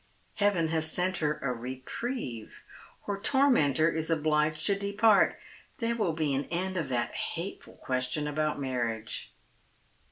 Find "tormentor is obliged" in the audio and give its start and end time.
3.19-4.65